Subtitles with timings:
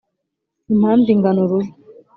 [0.73, 1.67] Impamvu ingana ururo.